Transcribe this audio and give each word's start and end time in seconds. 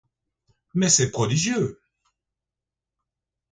Mais 0.73 0.89
c'est 0.89 1.11
prodigieux! 1.11 1.79